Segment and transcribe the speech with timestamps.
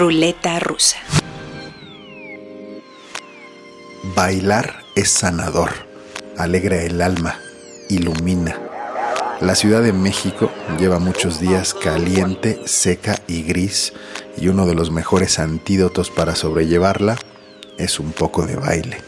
[0.00, 0.96] Ruleta rusa.
[4.16, 5.68] Bailar es sanador,
[6.38, 7.38] alegra el alma,
[7.90, 8.58] ilumina.
[9.42, 13.92] La Ciudad de México lleva muchos días caliente, seca y gris
[14.38, 17.18] y uno de los mejores antídotos para sobrellevarla
[17.76, 19.02] es un poco de baile.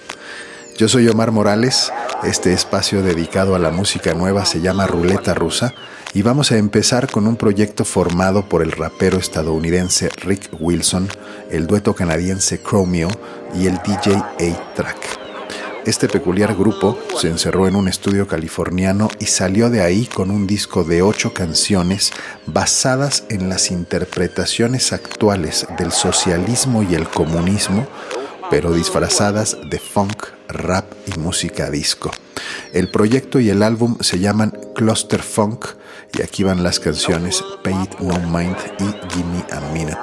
[0.77, 1.91] Yo soy Omar Morales,
[2.23, 5.73] este espacio dedicado a la música nueva se llama Ruleta Rusa
[6.15, 11.09] y vamos a empezar con un proyecto formado por el rapero estadounidense Rick Wilson,
[11.51, 13.09] el dueto canadiense Chromeo
[13.55, 14.97] y el DJ A-Track.
[15.87, 20.47] Este peculiar grupo se encerró en un estudio californiano y salió de ahí con un
[20.47, 22.13] disco de ocho canciones
[22.47, 27.89] basadas en las interpretaciones actuales del socialismo y el comunismo,
[28.49, 32.13] pero disfrazadas de funk, rap y música disco.
[32.73, 35.67] El proyecto y el álbum se llaman Cluster Funk
[36.15, 39.99] y aquí van las canciones Pay It No Mind y Gimme a Minute.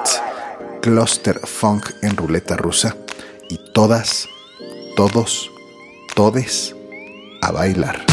[0.81, 2.95] Cluster Funk en ruleta rusa
[3.49, 4.27] y todas,
[4.95, 5.49] todos,
[6.15, 6.75] todes
[7.41, 8.09] a bailar.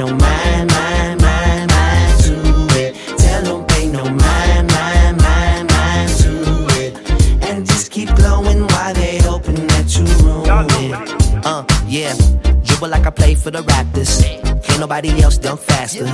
[0.00, 2.34] No mind, mind, mind, mind to
[2.80, 2.94] it.
[3.18, 6.32] Tell them pay no mind, mind, mind, mind to
[6.80, 6.92] it.
[7.42, 11.44] And just keep blowing while they hoping that you ruin.
[11.44, 12.14] Uh, yeah.
[12.64, 14.22] Dribble like I play for the Raptors.
[14.62, 16.06] Can't nobody else dunk faster.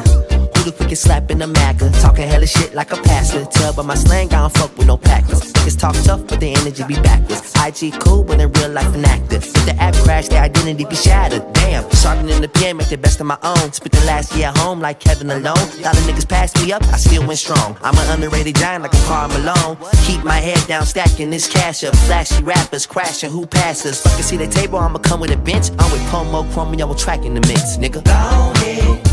[0.66, 1.92] Who the quickest slap in the Maca?
[2.02, 3.44] Talking hella shit like a pastor.
[3.44, 5.52] Tell by my slang, I don't fuck with no packers.
[5.52, 7.54] Niggas talk tough, but the energy be backwards.
[7.54, 9.36] IG cool, but in real life an actor.
[9.36, 11.44] If the app crash, their identity be shattered.
[11.52, 13.72] Damn, starting in the PM, make the best of my own.
[13.72, 15.66] Spent the last year at home like Kevin alone.
[15.82, 17.76] Lot of niggas passed me up, I still went strong.
[17.82, 19.76] I'm an underrated giant like a Karl Malone.
[20.04, 21.94] Keep my head down, stacking this cash up.
[22.08, 24.02] Flashy rappers crashing, who passes?
[24.02, 25.70] Fucking see the table, I'ma come with a bench.
[25.78, 28.02] I'm with Pomo, Chromeo, tracking the mix, nigga.
[28.02, 29.05] Go ahead,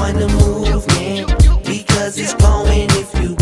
[0.00, 1.64] join the movement.
[1.64, 3.39] Because it's going if you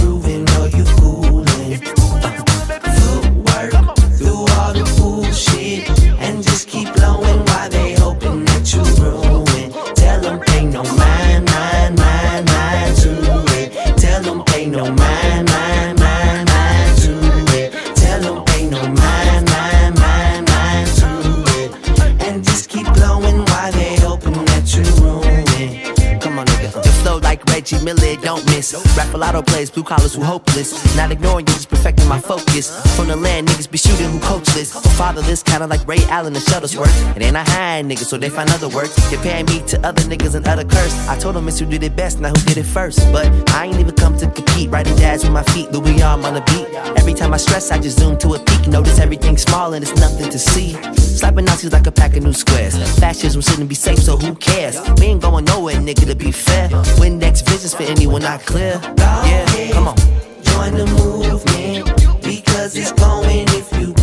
[27.89, 28.75] Miller, don't miss.
[28.99, 30.71] Rap a lotto plays, blue collars who hopeless.
[30.95, 32.69] Not ignoring you, just perfecting my focus.
[32.95, 34.77] From the land, niggas be shooting who coachless.
[34.77, 37.17] Or fatherless, kinda like Ray Allen and Shuttlesworth.
[37.17, 38.93] It ain't a high nigga, so they find other words.
[39.09, 40.95] Comparing me to other niggas and other curse.
[41.09, 43.01] I told them it's who did it best, not who did it first.
[43.11, 44.69] But I ain't even come to compete.
[44.71, 46.69] Writing jazz with my feet, Louis arm on the beat.
[47.01, 48.67] Every time I stress, I just zoom to a peak.
[48.69, 50.77] Notice everything small and it's nothing to see.
[51.19, 52.77] Slapping Nazis like a pack of new squares.
[53.01, 54.77] Fascism shouldn't be safe, so who cares?
[55.01, 56.69] We ain't going nowhere, nigga, to be fair.
[57.01, 58.81] Windex visions for anyone not clear.
[58.99, 59.97] Yeah, come on.
[60.43, 61.87] Join the movement
[62.23, 63.95] because it's going if you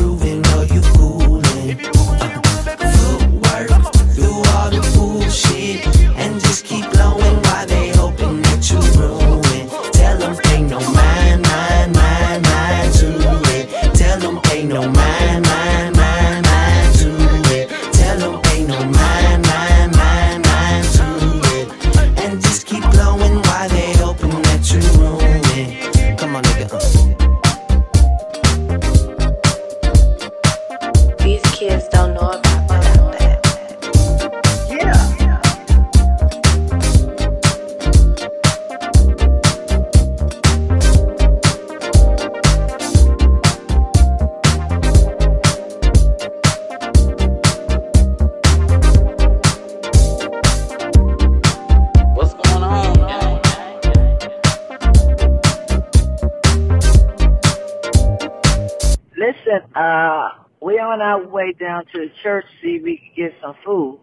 [61.15, 64.00] our way down to the church, see if we can get some food,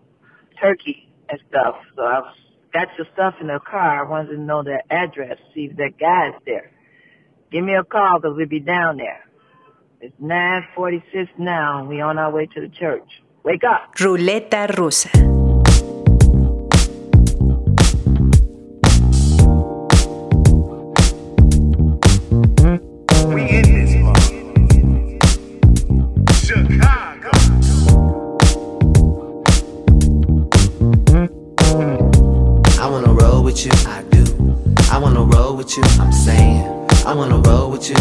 [0.61, 1.77] turkey and stuff.
[1.97, 2.37] So I was,
[2.73, 4.05] got your stuff in the car.
[4.05, 6.71] I wanted to know the address, see if that guy's there.
[7.51, 9.21] Give me a call 'cause we'll be down there.
[10.01, 13.09] It's 946 now we on our way to the church.
[13.45, 13.95] Wake up.
[13.97, 15.11] Ruleta rusa.
[35.77, 36.03] With you.
[36.03, 36.65] I'm saying,
[37.07, 37.97] I wanna roll with you.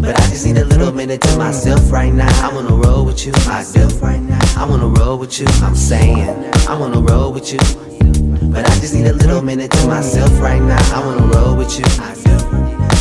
[0.00, 2.28] But I just need a little minute to myself right now.
[2.44, 4.38] I wanna roll with you, myself right now.
[4.56, 5.46] I wanna roll with you.
[5.62, 6.28] I'm saying,
[6.68, 7.58] I wanna roll with you.
[8.52, 10.78] But I just need a little minute to myself right now.
[10.94, 11.84] I wanna roll with you.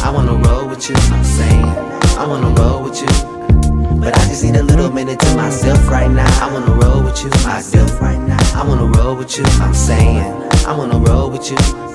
[0.04, 0.96] I wanna roll with you.
[0.96, 1.66] I'm saying,
[2.18, 4.00] I wanna roll with you.
[4.00, 6.30] But I just need a little minute to myself right now.
[6.44, 8.62] I wanna roll with you, myself right now.
[8.62, 9.46] I wanna roll with you.
[9.62, 10.20] I'm saying,
[10.66, 11.86] I wanna roll with you.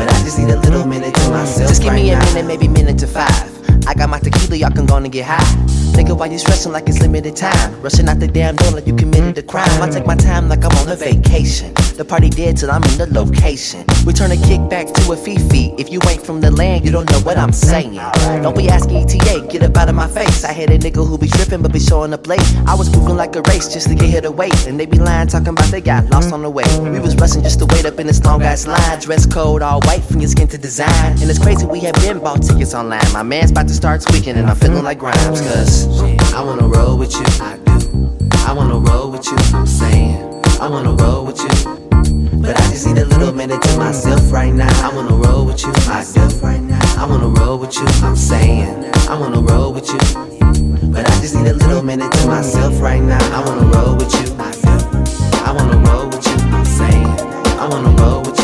[0.00, 2.24] But I just need a little minute to myself Just give right me a now.
[2.32, 3.86] minute, maybe minute to five.
[3.86, 5.79] I got my tequila, y'all can go and get high.
[5.92, 7.80] Nigga, why you stressing like it's limited time?
[7.82, 9.82] Rushing out the damn door like you committed a crime.
[9.82, 11.74] I take my time like I'm on a vacation.
[11.96, 13.84] The party dead till I'm in the location.
[14.06, 15.74] We turn a kick back to a fifi.
[15.76, 17.96] If you ain't from the land, you don't know what I'm saying.
[18.42, 20.44] Don't be asking ETA, get up out of my face.
[20.44, 22.40] I had a nigga who be tripping but be showing up late.
[22.66, 24.66] I was moving like a race just to get here to wait.
[24.66, 26.64] And they be lying, talking about they got lost on the way.
[26.80, 28.98] We was rushing just to wait up in this long ass line.
[29.00, 31.12] Dress code all white from your skin to design.
[31.20, 33.04] And it's crazy we have been bought tickets online.
[33.12, 35.40] My man's about to start tweaking and I'm feeling like Grimes.
[35.40, 37.24] Cause I wanna roll with you.
[37.40, 38.16] I do.
[38.46, 39.36] I wanna roll with you.
[39.54, 42.38] I'm saying, I wanna roll with you.
[42.38, 44.68] But I just need a little minute to myself right now.
[44.86, 45.72] I wanna roll with you.
[46.42, 46.80] Right now.
[46.98, 47.86] I wanna roll with you.
[48.02, 49.98] I'm saying, I wanna roll with you.
[50.92, 53.18] But I just need a little minute to myself right now.
[53.34, 54.34] I wanna roll with you.
[54.38, 54.74] I do.
[55.48, 56.36] I wanna roll with you.
[56.56, 57.06] I'm saying,
[57.58, 58.39] I wanna roll with you.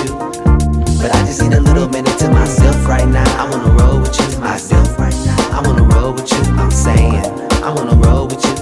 [1.07, 3.23] But I just need a little minute to myself right now.
[3.41, 4.41] I wanna roll with you.
[4.41, 5.57] Myself right now.
[5.57, 6.39] I wanna roll with you.
[6.59, 7.23] I'm saying,
[7.63, 8.55] I wanna roll with you.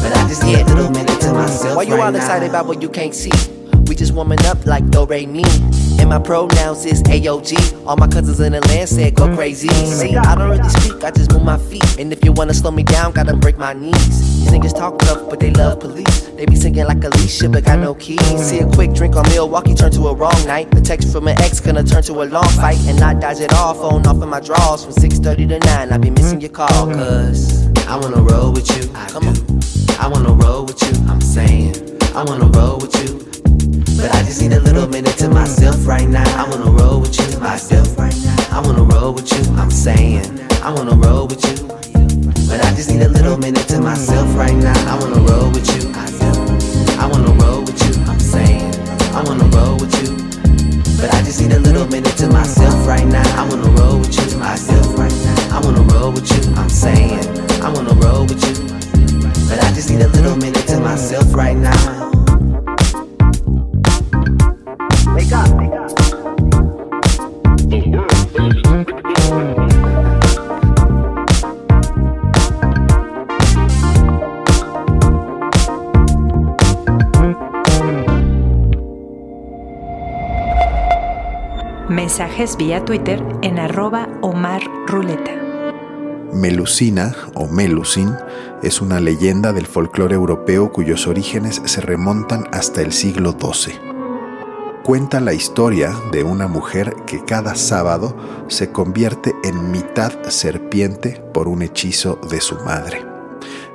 [0.00, 2.18] But I just need a little minute to myself Why you right all now.
[2.18, 3.32] excited about what you can't see?
[3.88, 5.44] We just warming up like do re mi.
[5.98, 7.86] And my pronouns is AOG.
[7.86, 9.68] All my cousins in the land said go crazy.
[9.68, 11.98] See, I don't really speak, I just move my feet.
[11.98, 14.40] And if you wanna slow me down, gotta break my knees.
[14.40, 16.28] These niggas talk tough, but they love police.
[16.36, 18.20] They be singing like Alicia, but got no keys.
[18.42, 20.70] See a quick drink on Milwaukee turn to a wrong night.
[20.70, 22.78] The text from an ex gonna turn to a long fight.
[22.86, 24.84] And not dodge it all, phone off in my drawers.
[24.84, 28.90] From 6.30 to 9, I be missing your call, cause I wanna roll with you.
[28.94, 29.60] I Come do.
[29.98, 30.92] I wanna roll with you.
[31.08, 31.74] I'm saying,
[32.14, 33.18] I wanna roll with you.
[33.98, 36.22] But I just need a little minute to myself right now.
[36.38, 37.40] I wanna roll with you.
[37.40, 38.56] Myself right now.
[38.56, 39.42] I wanna roll with you.
[39.56, 40.22] I'm saying,
[40.62, 41.66] I wanna roll with you.
[42.46, 44.78] But I just need a little minute to myself right now.
[44.86, 45.90] I wanna roll with you.
[45.98, 46.30] I do.
[47.02, 48.00] I wanna roll with you.
[48.06, 48.70] I'm saying,
[49.18, 50.14] I wanna roll with you.
[51.00, 53.26] But I just need a little minute to myself right now.
[53.34, 54.38] I wanna roll with you.
[54.38, 55.58] Myself right now.
[55.58, 56.54] I wanna roll with you.
[56.54, 57.18] I'm saying,
[57.66, 58.54] I wanna roll with you.
[59.48, 61.97] But I just need a little minute to myself right now.
[82.08, 84.08] Mensajes vía Twitter en arroba.
[86.32, 88.14] Melusina o Melusin
[88.62, 93.74] es una leyenda del folclore europeo cuyos orígenes se remontan hasta el siglo XII.
[94.84, 98.16] Cuenta la historia de una mujer que cada sábado
[98.48, 103.04] se convierte en mitad serpiente por un hechizo de su madre.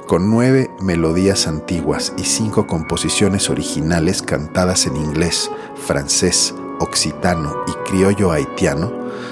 [0.07, 8.31] Con nueve melodías antiguas y cinco composiciones originales cantadas en inglés, francés, occitano y criollo
[8.31, 8.91] haitiano,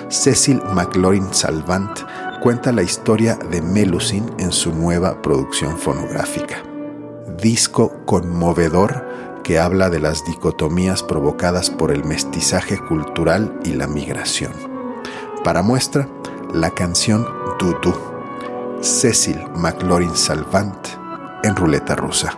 [0.10, 2.00] Cecil McLaurin Salvant
[2.42, 6.64] cuenta la historia de Melusine en su nueva producción fonográfica.
[7.38, 9.08] Disco conmovedor
[9.44, 14.54] que habla de las dicotomías provocadas por el mestizaje cultural y la migración.
[15.44, 16.08] Para muestra,
[16.54, 17.94] la canción Dudu,
[18.82, 20.88] Cecil McLaurin Salvant
[21.44, 22.38] en ruleta rusa.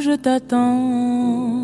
[0.00, 1.61] Je t'attends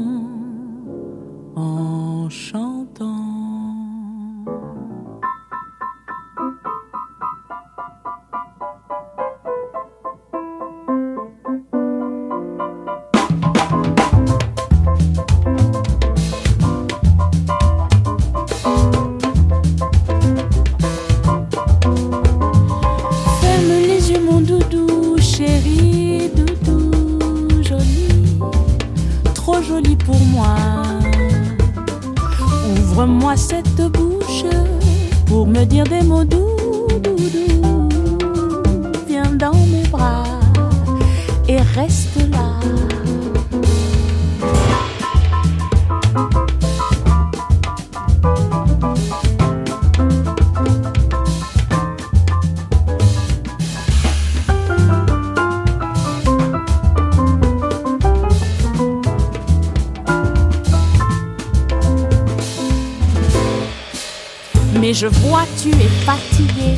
[65.00, 66.74] je vois tu es fatigué,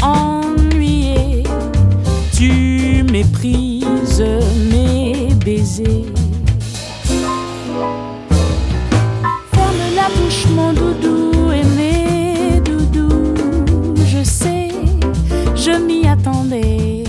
[0.00, 1.42] ennuyé,
[2.34, 4.24] tu méprises
[4.70, 6.06] mes baisers.
[9.52, 13.34] Ferme la bouche mon doudou et mes doudous,
[14.06, 14.70] je sais,
[15.54, 17.04] je m'y attendais.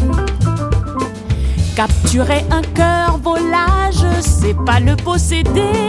[1.78, 5.89] Capturer un cœur volage, c'est pas le posséder,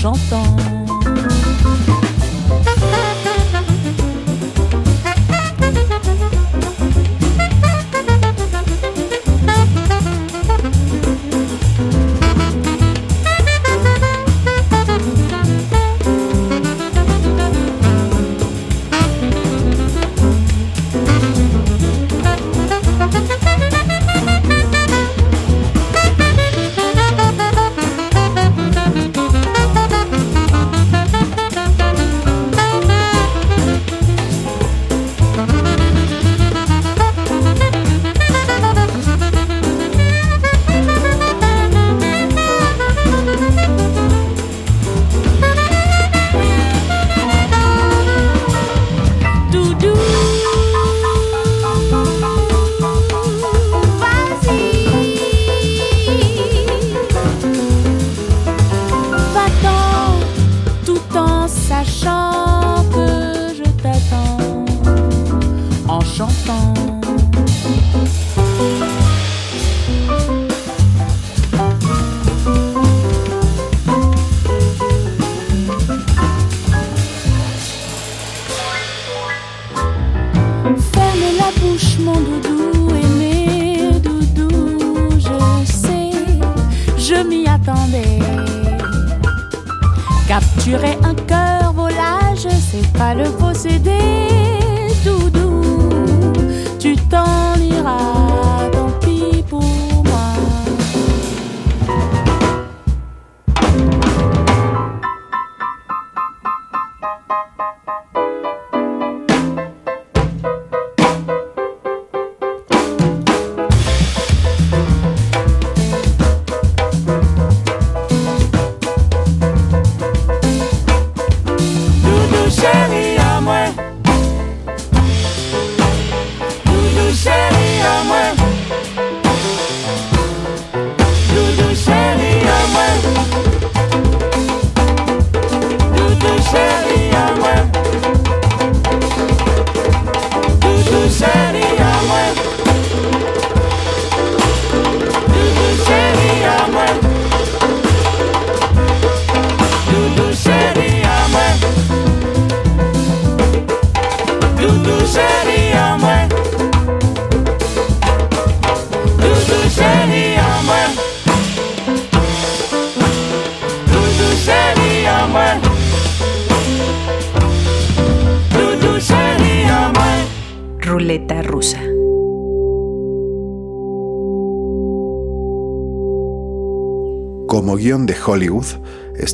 [0.00, 0.69] j'entends.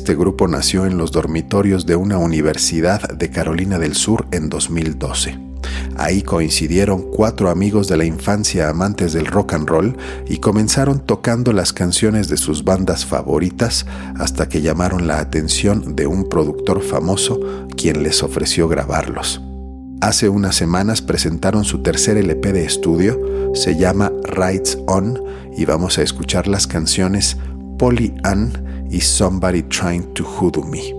[0.07, 5.37] Este grupo nació en los dormitorios de una universidad de Carolina del Sur en 2012.
[5.97, 11.51] Ahí coincidieron cuatro amigos de la infancia amantes del rock and roll y comenzaron tocando
[11.51, 13.85] las canciones de sus bandas favoritas
[14.17, 17.41] hasta que llamaron la atención de un productor famoso
[17.75, 19.41] quien les ofreció grabarlos.
[19.99, 23.19] Hace unas semanas presentaron su tercer LP de estudio,
[23.53, 25.21] se llama Rights On
[25.57, 27.35] y vamos a escuchar las canciones
[27.77, 30.93] Polly Ann y Somebody Trying to Hoodoo Me.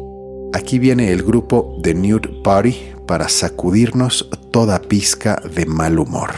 [0.52, 2.76] Aquí viene el grupo The Nude Party
[3.06, 6.30] para sacudirnos toda pizca de mal humor.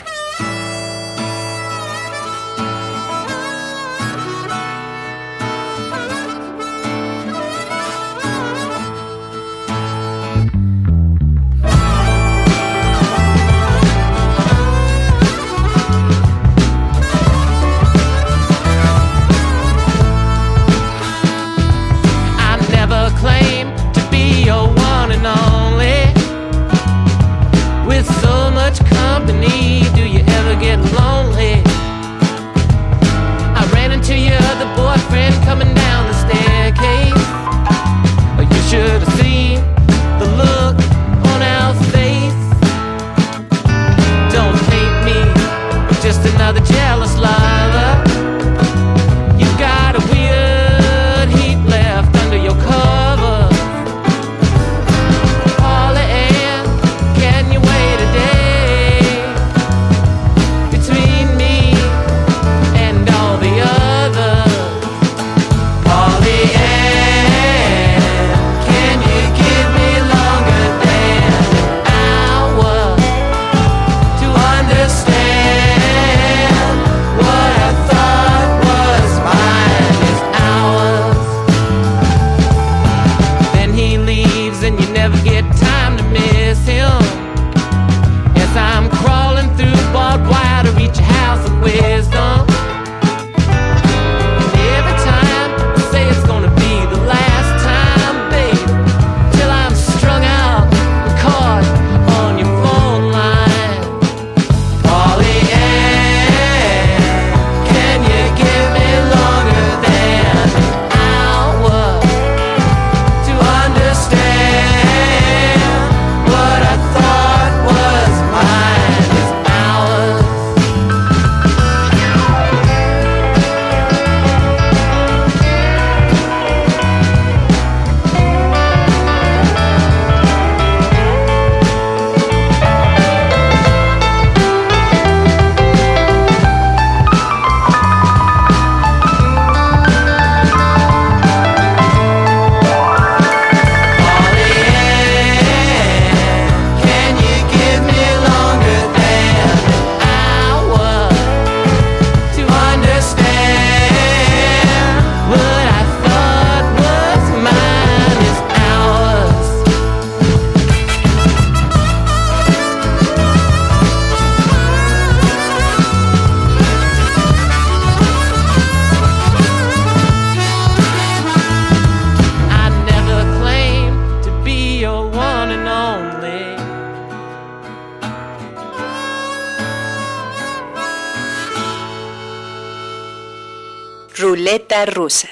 [184.85, 185.30] Ruleta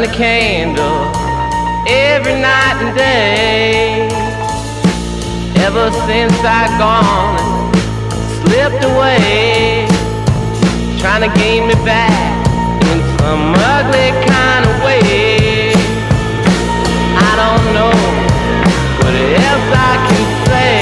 [0.00, 1.12] Burn the candle
[1.86, 4.08] every night and day.
[5.56, 7.74] Ever since I gone and
[8.40, 9.86] slipped away,
[11.00, 12.46] trying to gain me back
[12.84, 15.72] in some ugly kind of way.
[17.16, 17.92] I don't know
[19.00, 19.14] what
[19.48, 20.80] else I can say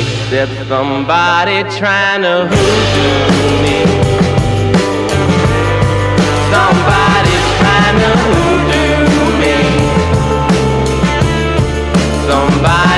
[0.00, 3.78] except somebody trying to hoodoo me.
[6.50, 7.13] Somebody's
[7.94, 9.56] trying to hoodoo me.
[12.26, 12.93] Somebody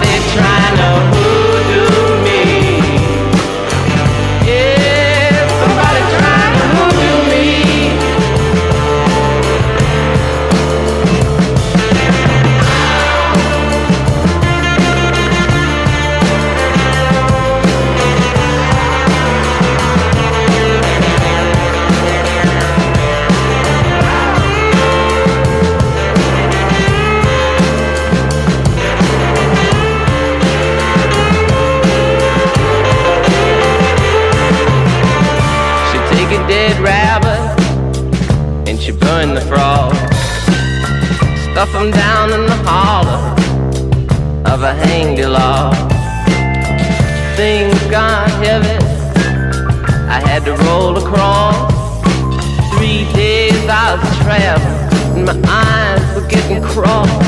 [41.66, 43.34] Stuff 'em down in the hollow
[44.52, 45.74] of a hanged log.
[47.34, 48.78] Things got heavy.
[50.08, 51.72] I had to roll across.
[52.72, 57.25] Three days I was traveling and my eyes were getting crossed.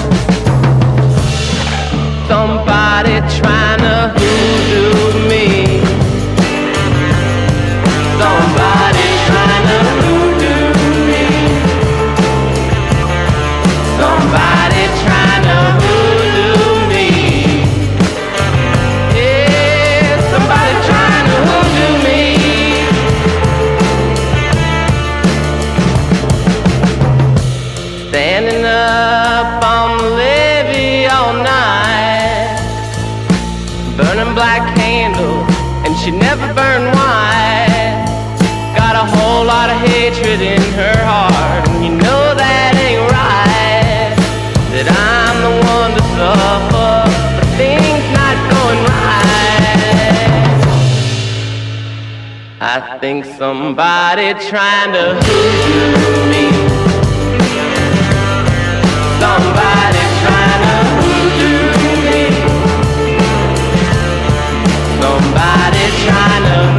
[53.08, 56.44] Think somebody trying to hoodoo me.
[59.22, 62.22] Somebody trying to hoodoo me.
[65.00, 66.77] Somebody trying to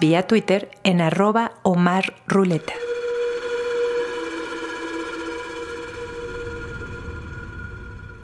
[0.00, 2.72] Vía Twitter en arroba Omar Ruleta.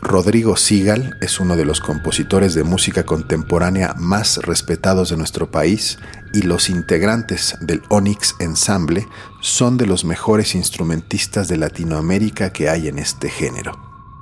[0.01, 5.99] Rodrigo Sigal es uno de los compositores de música contemporánea más respetados de nuestro país
[6.33, 9.07] y los integrantes del Onyx Ensemble
[9.43, 13.73] son de los mejores instrumentistas de Latinoamérica que hay en este género.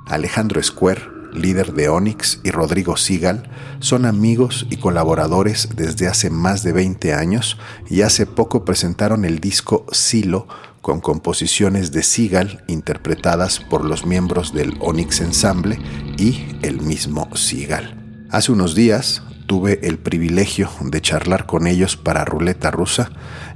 [0.07, 6.63] Alejandro Square, líder de Onyx, y Rodrigo Sigal son amigos y colaboradores desde hace más
[6.63, 7.57] de 20 años
[7.89, 10.47] y hace poco presentaron el disco Silo
[10.81, 15.79] con composiciones de Sigal interpretadas por los miembros del Onyx Ensemble
[16.17, 18.27] y el mismo Sigal.
[18.29, 23.11] Hace unos días tuve el privilegio de charlar con ellos para Ruleta Rusa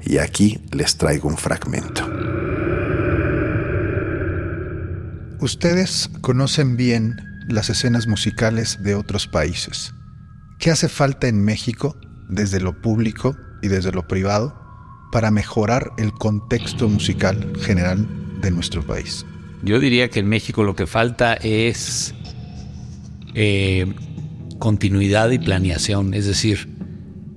[0.06, 2.08] y aquí les traigo un fragmento.
[5.42, 9.94] Ustedes conocen bien las escenas musicales de otros países.
[10.60, 11.98] ¿Qué hace falta en México
[12.30, 14.56] desde lo público y desde lo privado
[15.12, 18.08] para mejorar el contexto musical general
[18.42, 19.26] de nuestro país?
[19.64, 22.14] Yo diría que en México lo que falta es
[23.34, 23.94] eh,
[24.60, 26.78] continuidad y planeación, es decir,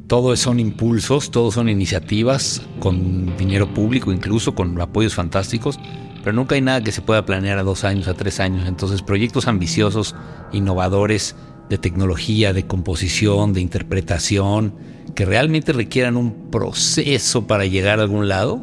[0.09, 5.79] todo son impulsos, todos son iniciativas con dinero público, incluso con apoyos fantásticos,
[6.22, 8.68] pero nunca hay nada que se pueda planear a dos años, a tres años.
[8.68, 10.14] Entonces, proyectos ambiciosos,
[10.52, 11.35] innovadores,
[11.68, 14.74] de tecnología, de composición, de interpretación,
[15.14, 18.62] que realmente requieran un proceso para llegar a algún lado,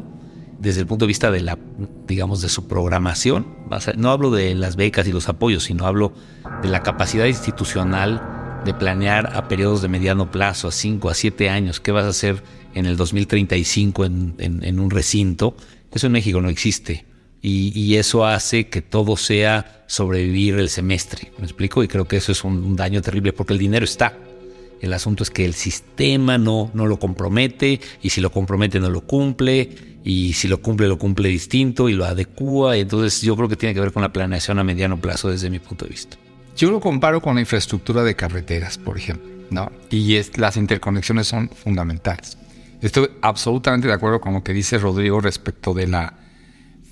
[0.60, 1.58] desde el punto de vista de la,
[2.06, 3.46] digamos, de su programación.
[3.96, 6.12] No hablo de las becas y los apoyos, sino hablo
[6.62, 11.50] de la capacidad institucional de planear a periodos de mediano plazo, a cinco, a siete
[11.50, 12.42] años, qué vas a hacer
[12.74, 15.56] en el 2035 en, en, en un recinto.
[15.90, 17.09] Eso en México no existe
[17.42, 21.32] y, eso hace que todo sea sobrevivir el semestre.
[21.38, 21.82] ¿Me explico?
[21.82, 24.14] Y creo que eso es un, daño terrible porque el dinero está.
[24.80, 28.90] El asunto es que el sistema no, no lo compromete y si lo compromete no
[28.90, 32.76] lo cumple y si lo cumple lo cumple distinto y lo adecua.
[32.76, 35.58] Entonces yo creo que tiene que ver con la planeación a mediano plazo desde mi
[35.58, 36.16] punto de vista.
[36.56, 39.70] Yo lo comparo con la infraestructura de carreteras, por ejemplo, ¿no?
[39.90, 42.36] Y las interconexiones son fundamentales.
[42.82, 46.19] Estoy absolutamente de acuerdo con lo que dice Rodrigo respecto de la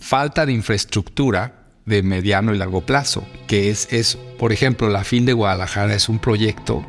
[0.01, 1.59] falta de infraestructura
[1.89, 4.19] de mediano y largo plazo, que es eso.
[4.39, 6.85] Por ejemplo, la FIL de Guadalajara es un proyecto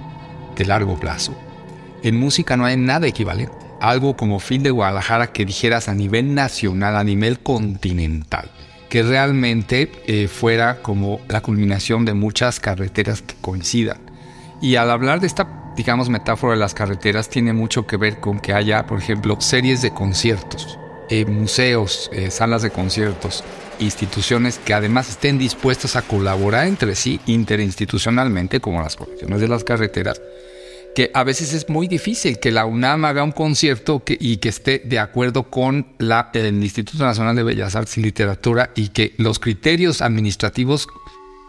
[0.56, 1.38] de largo plazo.
[2.04, 3.54] En música no hay nada equivalente.
[3.82, 8.52] Algo como FIL de Guadalajara que dijeras a nivel nacional, a nivel continental,
[8.89, 14.00] que realmente eh, fuera como la culminación de muchas carreteras que coincidan.
[14.62, 18.41] Y al hablar de esta, digamos, metáfora de las carreteras, tiene mucho que ver con
[18.41, 20.78] que haya, por ejemplo, series de conciertos
[21.10, 23.43] eh, museos, eh, salas de conciertos,
[23.80, 29.63] instituciones que además estén dispuestas a colaborar entre sí interinstitucionalmente, como las colecciones de las
[29.63, 30.22] carreteras,
[30.95, 34.80] que a veces es muy difícil que la UNAM haga un concierto y que esté
[34.80, 39.39] de acuerdo con la, el Instituto Nacional de Bellas Artes y Literatura y que los
[39.39, 40.88] criterios administrativos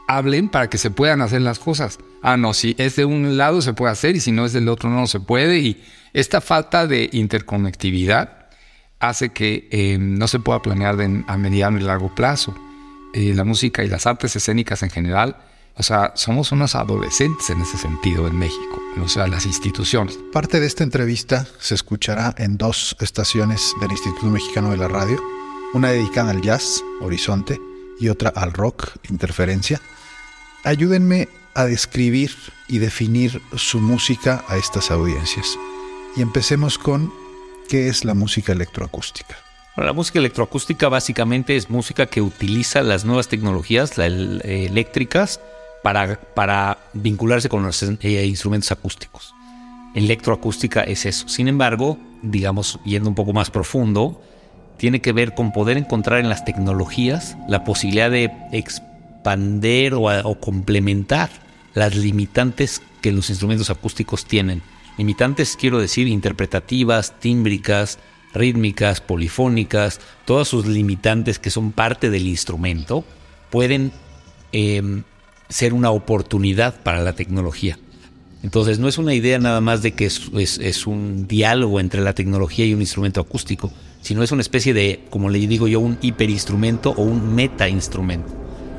[0.07, 1.99] hablen para que se puedan hacer las cosas.
[2.23, 4.69] Ah, no, si es de un lado se puede hacer y si no es del
[4.69, 5.59] otro no se puede.
[5.59, 8.40] Y esta falta de interconectividad
[9.01, 12.55] hace que eh, no se pueda planear a mediano y largo plazo.
[13.13, 15.37] Eh, la música y las artes escénicas en general,
[15.75, 20.19] o sea, somos unos adolescentes en ese sentido en México, o sea, las instituciones.
[20.33, 25.21] Parte de esta entrevista se escuchará en dos estaciones del Instituto Mexicano de la Radio,
[25.73, 27.59] una dedicada al jazz, Horizonte,
[27.99, 29.81] y otra al rock, Interferencia.
[30.65, 32.31] Ayúdenme a describir
[32.69, 35.59] y definir su música a estas audiencias.
[36.17, 37.13] Y empecemos con
[37.71, 39.37] ¿Qué es la música electroacústica?
[39.77, 45.41] la música electroacústica básicamente es música que utiliza las nuevas tecnologías eléctricas
[45.85, 49.33] para, para vincularse con los eh, instrumentos acústicos.
[49.95, 51.29] Electroacústica es eso.
[51.29, 54.21] Sin embargo, digamos, yendo un poco más profundo,
[54.77, 60.41] tiene que ver con poder encontrar en las tecnologías la posibilidad de expander o, o
[60.41, 61.31] complementar
[61.75, 64.61] las limitantes que los instrumentos acústicos tienen
[65.01, 67.99] Limitantes quiero decir interpretativas, tímbricas,
[68.35, 73.03] rítmicas, polifónicas, todas sus limitantes que son parte del instrumento,
[73.49, 73.93] pueden
[74.53, 75.05] em,
[75.49, 77.79] ser una oportunidad para la tecnología.
[78.43, 82.67] Entonces no es una idea nada más de que es, un diálogo entre la tecnología
[82.67, 86.91] y un instrumento acústico, sino es una especie de, como le digo yo, un hiperinstrumento
[86.91, 88.37] o un metainstrumento.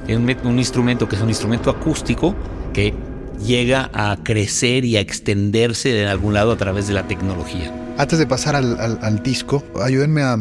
[0.08, 2.36] Un, un instrumento que es un instrumento acústico
[2.74, 2.94] que
[3.46, 7.74] llega a crecer y a extenderse de algún lado a través de la tecnología.
[7.98, 10.40] Antes de pasar al, disco, ayúdenme a,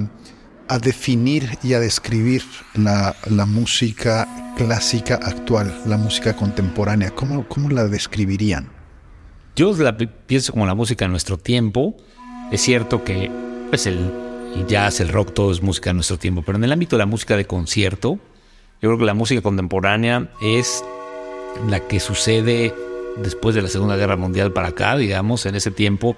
[0.78, 2.42] definir y a describir
[2.74, 3.14] la,
[3.46, 7.10] música clásica actual, la música contemporánea.
[7.10, 8.68] ¿Cómo, cómo la describirían?
[9.56, 11.96] Yo la pienso como la música de nuestro tiempo.
[12.52, 13.30] Es cierto que
[13.68, 14.10] pues el,
[14.54, 17.00] el jazz, el rock, todo es música de nuestro tiempo, pero en el ámbito de
[17.00, 18.18] la música de concierto,
[18.80, 20.84] yo creo que la música contemporánea es
[21.68, 22.72] la que sucede
[23.16, 26.16] después de la Segunda Guerra Mundial para acá, digamos, en ese tiempo,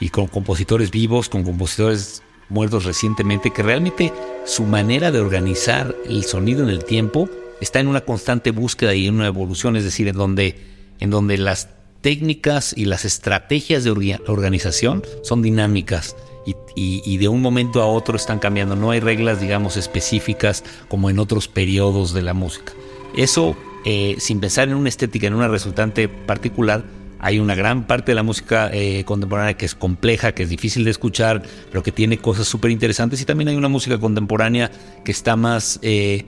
[0.00, 4.12] y con compositores vivos, con compositores muertos recientemente, que realmente
[4.44, 7.28] su manera de organizar el sonido en el tiempo
[7.60, 10.56] está en una constante búsqueda y en una evolución, es decir, en donde,
[11.00, 11.68] en donde las
[12.02, 17.80] técnicas y las estrategias de orga- organización son dinámicas y, y- y de un momento
[17.80, 18.76] a otro están cambiando.
[18.76, 22.74] No hay reglas, digamos, específicas como en otros periodos de la música.
[23.16, 26.84] Eso, eh, sin pensar en una estética, en una resultante particular,
[27.24, 30.84] hay una gran parte de la música eh, contemporánea que es compleja, que es difícil
[30.84, 33.18] de escuchar, pero que tiene cosas súper interesantes.
[33.22, 34.70] Y también hay una música contemporánea
[35.04, 36.26] que está más eh,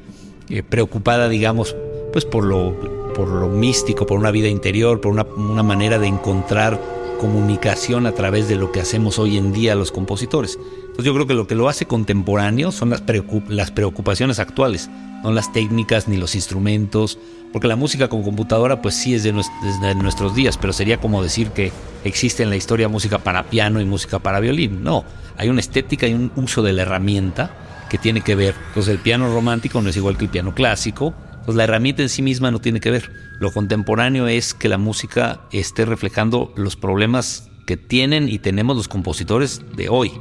[0.49, 1.77] eh, preocupada, digamos,
[2.15, 6.07] pues por lo, por lo místico, por una vida interior, por una, una manera de
[6.07, 6.81] encontrar
[7.21, 10.59] comunicación a través de lo que hacemos hoy en día los compositores.
[11.03, 14.89] Yo creo que lo que lo hace contemporáneo son las, preocup- las preocupaciones actuales,
[15.23, 17.19] no las técnicas ni los instrumentos,
[17.53, 21.23] porque la música con computadora pues sí es de, desde nuestros días, pero sería como
[21.23, 21.71] decir que
[22.05, 24.83] existe en la historia música para piano y música para violín.
[24.83, 25.05] No,
[25.37, 27.55] hay una estética y un uso de la herramienta
[27.91, 28.55] que tiene que ver.
[28.69, 32.09] Entonces el piano romántico no es igual que el piano clásico, entonces la herramienta en
[32.09, 33.13] sí misma no tiene que ver.
[33.39, 38.89] Lo contemporáneo es que la música esté reflejando los problemas que tienen y tenemos los
[38.89, 40.13] compositores de hoy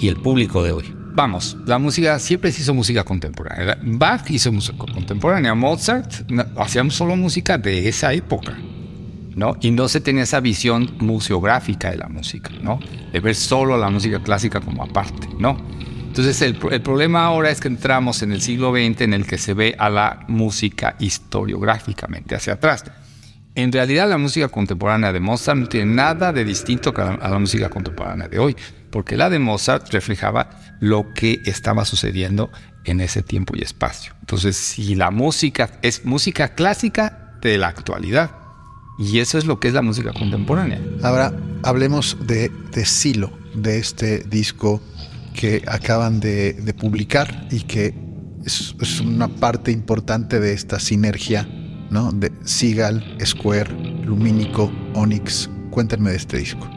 [0.00, 0.96] y el público de hoy.
[1.14, 3.78] Vamos, la música siempre se hizo música contemporánea.
[3.82, 8.58] Bach hizo música contemporánea, Mozart hacíamos solo música de esa época,
[9.34, 9.56] ¿no?
[9.62, 12.80] Y no se tenía esa visión museográfica de la música, ¿no?
[13.12, 15.56] De ver solo la música clásica como aparte, ¿no?
[16.06, 19.38] Entonces el, el problema ahora es que entramos en el siglo XX en el que
[19.38, 22.84] se ve a la música historiográficamente hacia atrás.
[23.56, 27.70] En realidad la música contemporánea de Mozart no tiene nada de distinto a la, música
[27.70, 28.54] contemporánea de hoy,
[28.90, 32.50] porque la de Mozart reflejaba lo que estaba sucediendo
[32.84, 34.12] en ese tiempo y espacio.
[34.20, 38.32] Entonces, si la música es música clásica de la actualidad,
[38.98, 40.80] y eso es lo que es la música contemporánea.
[41.02, 44.82] Ahora hablemos de, de Silo, de este disco
[45.34, 47.94] que acaban de, publicar y que
[48.44, 51.48] es una parte importante de esta sinergia,
[51.90, 52.12] ¿no?
[52.12, 53.70] De Sigal, Square,
[54.04, 55.50] Lumínico, Onyx.
[55.70, 56.68] Cuéntenme de este disco.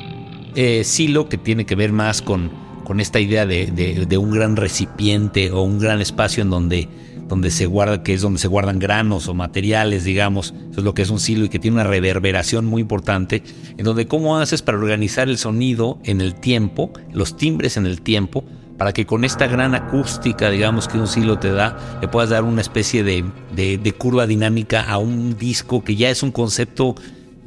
[0.56, 2.52] eh, silo que tiene que ver más con,
[2.84, 6.90] con esta idea de, de- de un gran recipiente o un gran espacio en donde,
[7.28, 10.54] donde se guarda, que es donde se guardan granos o materiales, digamos.
[10.72, 13.44] Eso es lo que es un silo y que tiene una reverberación muy importante,
[13.78, 18.02] en donde cómo haces para organizar el sonido en el tiempo, los timbres en el
[18.02, 18.44] tiempo,
[18.80, 22.44] para que con esta gran acústica, digamos, que un silo te da, le puedas dar
[22.46, 23.24] una especie de,
[23.56, 26.96] de- de curva dinámica a un disco que ya es un concepto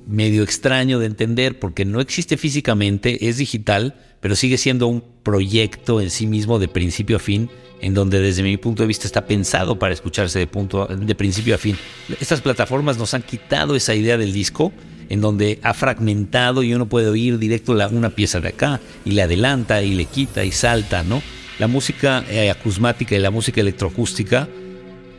[0.06, 6.00] medio extraño de entender porque no existe físicamente, es digital, pero sigue siendo un proyecto
[6.00, 7.48] en sí mismo de principio a fin,
[7.82, 11.56] en donde desde mi punto de vista está pensado para escucharse de, punto, de principio
[11.56, 11.76] a fin.
[12.20, 14.72] Estas plataformas nos han quitado esa idea del disco,
[15.08, 19.22] en donde ha fragmentado y uno puede oír directo una pieza de acá y le
[19.22, 21.20] adelanta y le quita y salta, ¿no?
[21.58, 24.48] La música eh, acusmática y la música electroacústica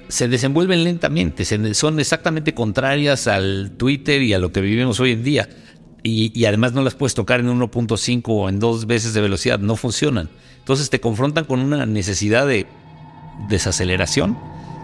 [0.08, 5.24] se desenvuelven lentamente, son exactamente contrarias al Twitter y a lo que vivimos hoy en
[5.24, 5.50] día.
[6.06, 9.78] Y, además no las puedes tocar en 1.5 o en dos veces de velocidad, no
[9.78, 10.30] funcionan.
[10.60, 12.68] Entonces te confrontan con una necesidad de
[13.48, 14.38] desaceleración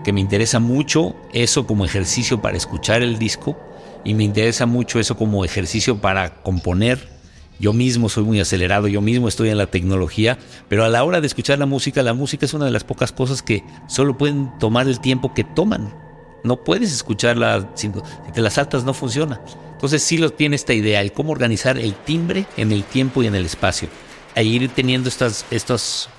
[0.04, 3.60] que me interesa mucho eso como ejercicio para escuchar el disco
[4.06, 7.20] y me interesa mucho eso como ejercicio para componer.
[7.60, 10.38] Yo mismo soy muy acelerado, yo mismo estoy en la tecnología,
[10.70, 13.12] pero a la hora de escuchar la música, la música es una de las pocas
[13.12, 15.94] cosas que solo pueden tomar el tiempo que toman.
[16.46, 17.92] No puedes escucharla, si
[18.34, 19.42] te la saltas no funciona.
[19.80, 23.28] Entonces sí lo tiene esta idea, el cómo organizar el timbre en el tiempo y
[23.28, 23.88] en el espacio.
[24.36, 26.10] E ir teniendo estas, estos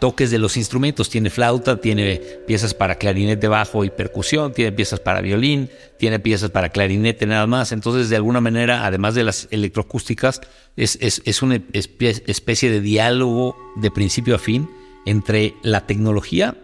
[0.00, 1.10] toques de los instrumentos.
[1.10, 6.50] Tiene flauta, tiene piezas para clarinete bajo y percusión, tiene piezas para violín, tiene piezas
[6.50, 7.70] para clarinete nada más.
[7.70, 10.40] Entonces, de alguna manera, además de las electroacústicas,
[10.74, 14.68] es, es, es una especie de diálogo de principio a fin
[15.06, 16.56] entre la tecnología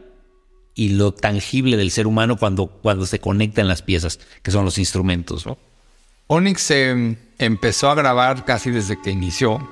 [0.74, 4.78] y lo tangible del ser humano cuando, cuando se conectan las piezas, que son los
[4.78, 5.46] instrumentos.
[5.46, 5.69] ¿no?
[6.32, 9.68] Onyx eh, empezó a grabar casi desde que inició,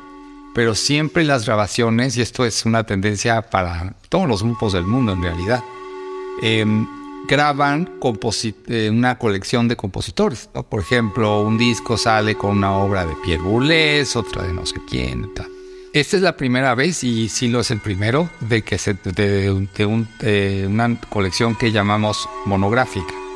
[0.56, 5.12] pero siempre las grabaciones, y esto es una tendencia para todos los grupos del mundo
[5.12, 5.62] en realidad,
[6.42, 6.66] eh,
[7.28, 10.50] graban eh, una colección de compositores.
[10.68, 14.80] Por ejemplo, un disco sale con una obra de Pierre Boulez, otra de no sé
[14.90, 15.30] quién.
[15.92, 20.66] Esta es la primera vez, y sí lo es el primero, de que se de
[20.66, 23.27] una colección que llamamos monográfica.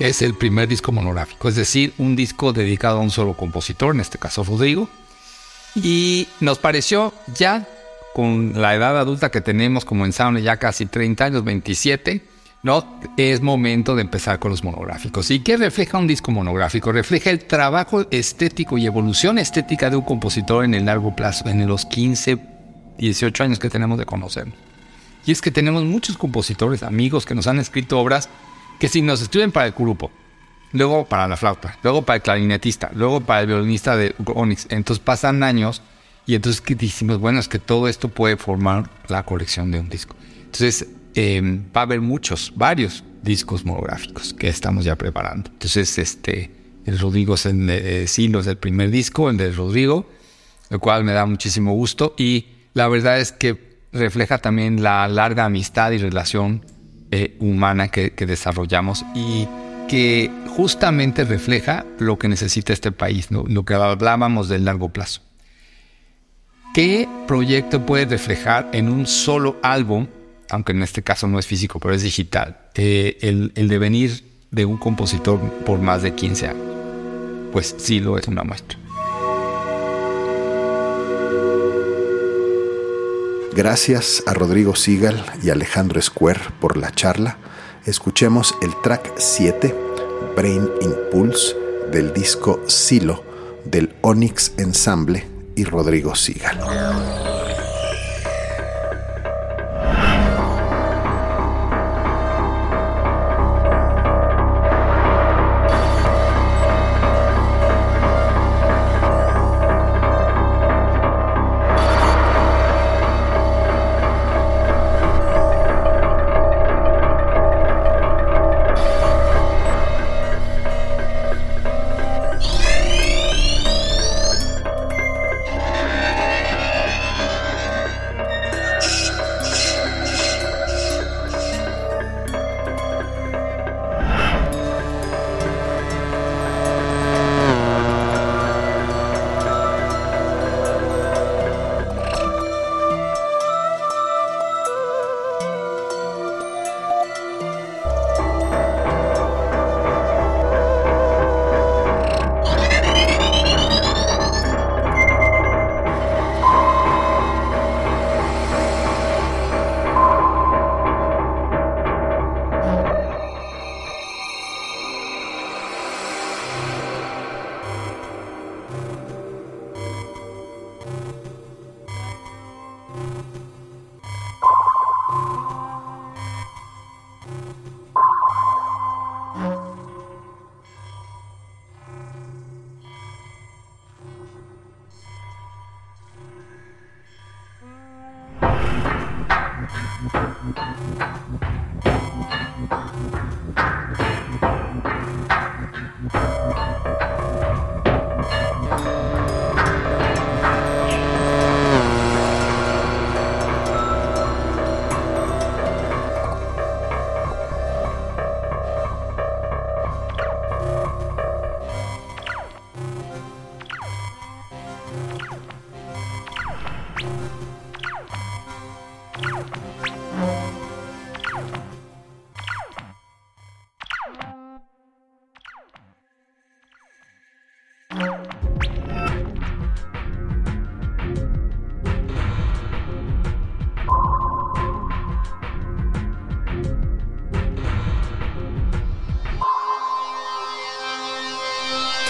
[0.00, 4.00] Es el primer disco monográfico, es decir, un disco dedicado a un solo compositor, en
[4.00, 4.88] este caso Rodrigo.
[5.76, 7.68] Y nos pareció ya
[8.12, 12.22] con la edad adulta que tenemos como ensamble, ya casi 30 años, 27,
[12.64, 13.00] ¿no?
[13.16, 15.30] Es momento de empezar con los monográficos.
[15.30, 16.90] ¿Y qué refleja un disco monográfico?
[16.90, 21.66] Refleja el trabajo estético y evolución estética de un compositor en el largo plazo, en
[21.68, 22.38] los 15,
[22.98, 24.48] 18 años que tenemos de conocer.
[25.24, 28.28] Y es que tenemos muchos compositores, amigos que nos han escrito obras
[28.84, 30.10] que si nos escriben para el grupo,
[30.72, 35.02] luego para la flauta, luego para el clarinetista, luego para el violinista de Onyx, entonces
[35.02, 35.80] pasan años
[36.26, 40.14] y entonces decimos, bueno, es que todo esto puede formar la colección de un disco.
[40.36, 41.40] Entonces eh,
[41.74, 45.48] va a haber muchos, varios discos monográficos que estamos ya preparando.
[45.50, 46.50] Entonces, este,
[46.84, 50.10] el Rodrigo es el de Silo, es el primer disco, el de Rodrigo,
[50.68, 55.46] lo cual me da muchísimo gusto y la verdad es que refleja también la larga
[55.46, 56.66] amistad y relación
[57.16, 59.46] eh, humana que, desarrollamos y
[59.86, 65.20] que justamente refleja lo que necesita este país, lo que hablábamos del largo plazo.
[66.74, 70.08] ¿Qué proyecto puede reflejar en un solo álbum,
[70.50, 74.64] aunque en este caso no es físico, pero es digital, eh, el, el devenir de
[74.64, 76.64] un compositor por más de 15 años?
[77.52, 78.76] Pues sí lo es una muestra.
[83.54, 87.38] Gracias a Rodrigo Sigal y Alejandro Square por la charla.
[87.86, 89.72] Escuchemos el track 7,
[90.36, 91.54] Brain Impulse,
[91.92, 93.22] del disco Silo,
[93.64, 95.24] del Onyx Ensemble
[95.54, 97.33] y Rodrigo Sigal.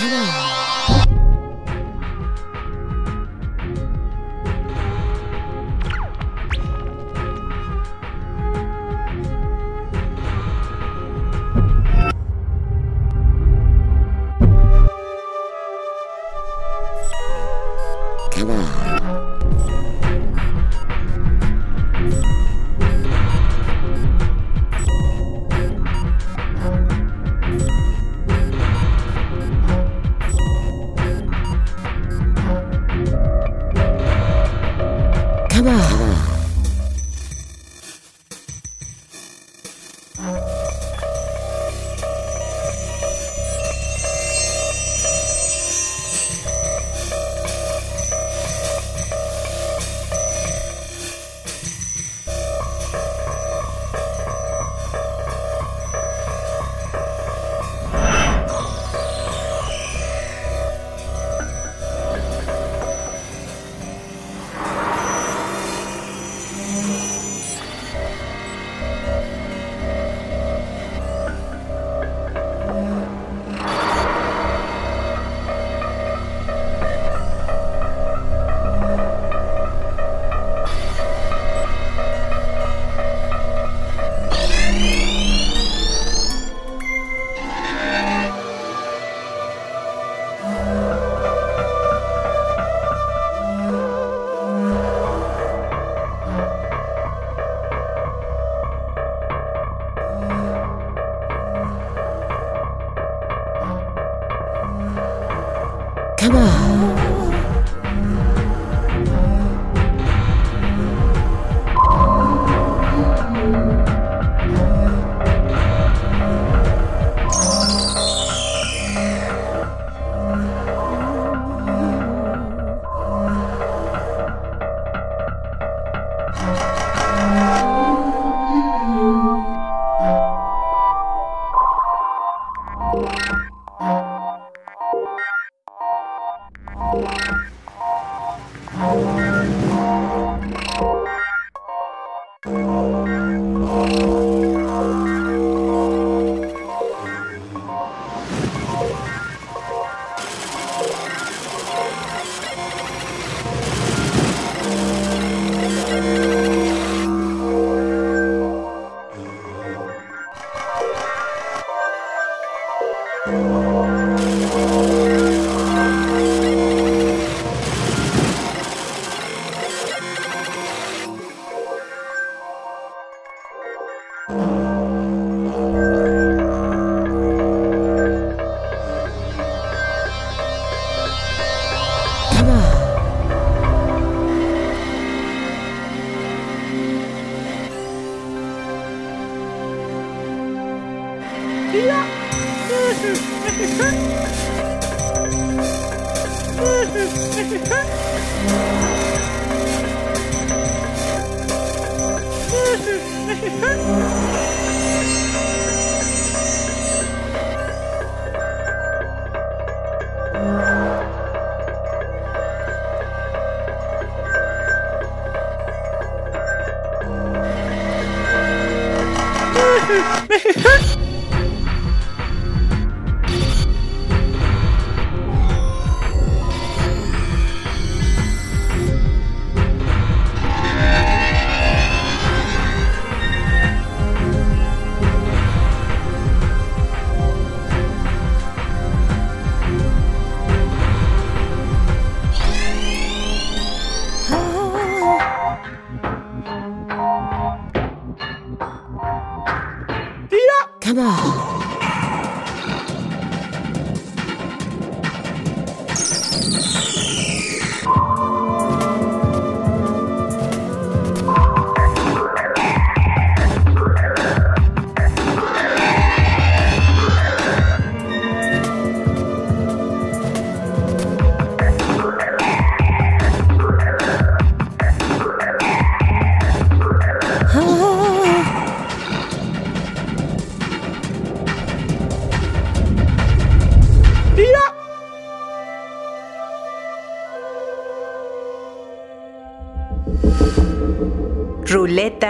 [0.07, 0.44] Hello.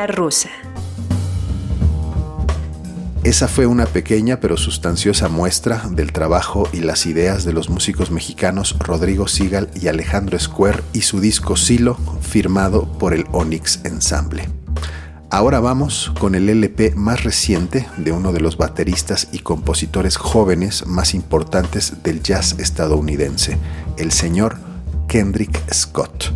[0.07, 0.51] Rusa.
[3.25, 8.11] Esa fue una pequeña pero sustanciosa muestra del trabajo y las ideas de los músicos
[8.11, 14.47] mexicanos Rodrigo Sigal y Alejandro Square y su disco Silo, firmado por el Onyx Ensemble.
[15.31, 20.87] Ahora vamos con el LP más reciente de uno de los bateristas y compositores jóvenes
[20.87, 23.57] más importantes del jazz estadounidense,
[23.97, 24.59] el señor
[25.09, 26.31] Kendrick Scott.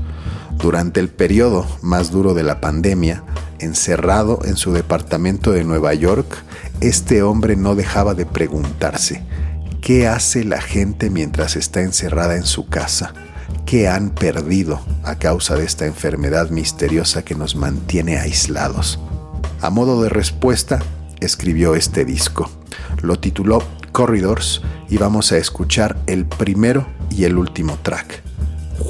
[0.56, 3.22] Durante el periodo más duro de la pandemia,
[3.60, 6.44] encerrado en su departamento de Nueva York,
[6.80, 9.22] este hombre no dejaba de preguntarse,
[9.80, 13.14] ¿qué hace la gente mientras está encerrada en su casa?
[13.66, 18.98] ¿Qué han perdido a causa de esta enfermedad misteriosa que nos mantiene aislados?
[19.60, 20.80] A modo de respuesta,
[21.20, 22.50] escribió este disco.
[23.02, 28.22] Lo tituló Corridors y vamos a escuchar el primero y el último track,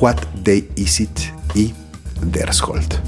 [0.00, 1.18] What Day Is It
[1.54, 1.74] y
[2.22, 3.07] Dersholt.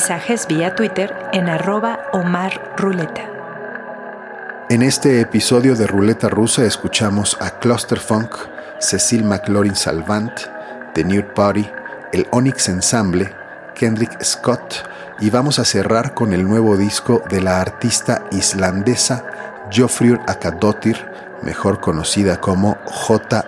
[0.08, 1.50] Mensajes vía Twitter en.
[4.70, 8.36] En este episodio de Ruleta Rusa escuchamos a Clusterfunk,
[8.78, 10.32] Cecil McLaurin Salvant,
[10.94, 11.68] The Nude Party,
[12.14, 13.34] el Onyx Ensemble,
[13.74, 14.76] Kendrick Scott
[15.22, 19.26] y vamos a cerrar con el nuevo disco de la artista islandesa
[19.76, 21.04] Jofrur Akadóttir,
[21.42, 23.46] mejor conocida como JFDR.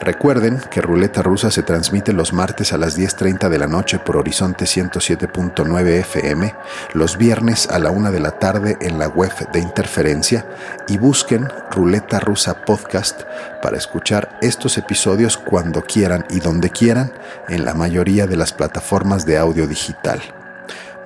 [0.00, 4.16] Recuerden que Ruleta Rusa se transmite los martes a las 10.30 de la noche por
[4.16, 6.54] Horizonte 107.9 FM,
[6.94, 10.46] los viernes a la 1 de la tarde en la web de Interferencia
[10.88, 13.24] y busquen Ruleta Rusa Podcast
[13.62, 17.12] para escuchar estos episodios cuando quieran y donde quieran
[17.50, 20.22] en la mayoría de las plataformas de audio digital.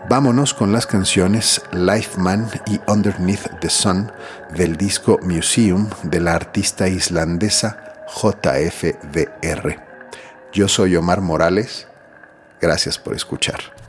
[0.09, 4.13] Vámonos con las canciones Life Man y Underneath the Sun
[4.55, 9.83] del disco Museum de la artista islandesa JFDR.
[10.53, 11.89] Yo soy Omar Morales.
[12.61, 13.84] Gracias por escuchar.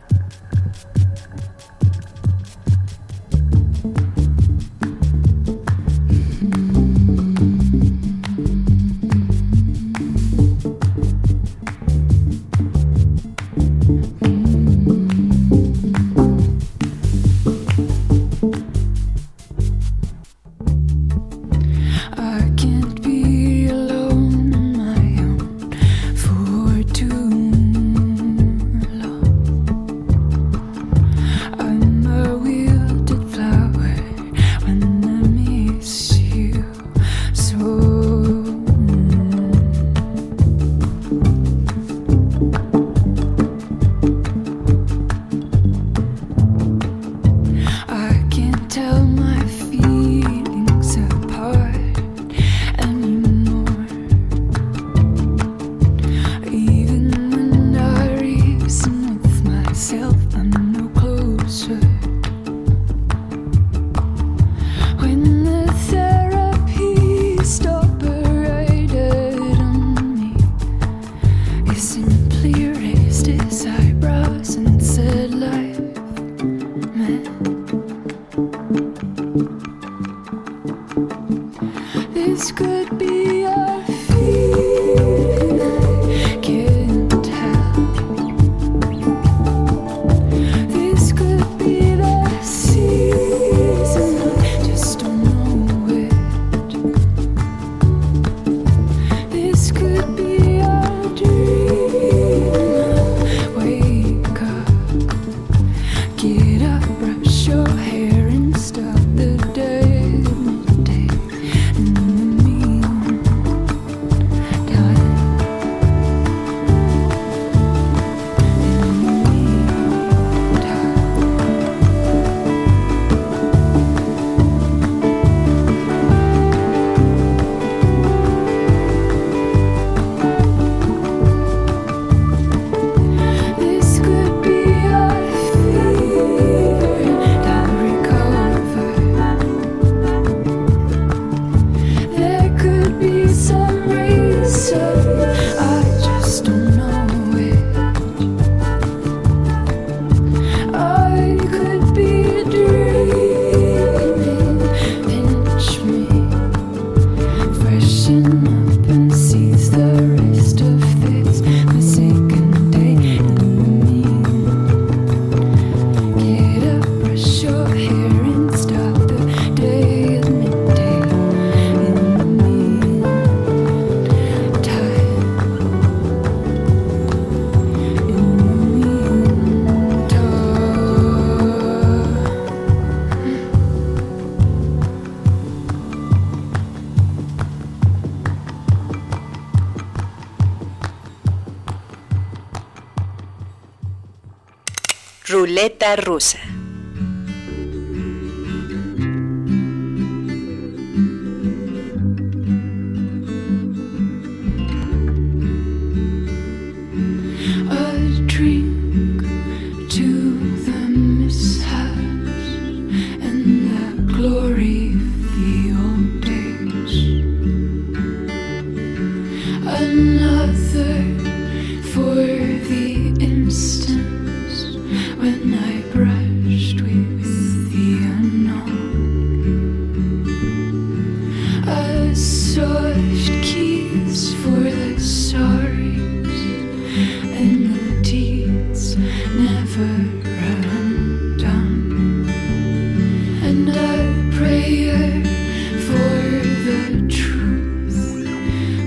[195.96, 196.40] Rusa.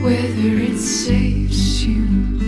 [0.09, 2.48] Whether it saves you